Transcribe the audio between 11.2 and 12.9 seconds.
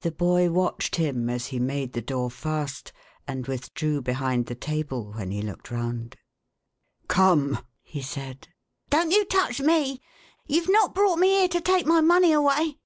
me here to take my money away.""